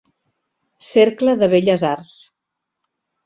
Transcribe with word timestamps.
Cercle 0.85 1.35
de 1.43 1.49
Belles 1.53 1.83
Arts. 1.91 2.15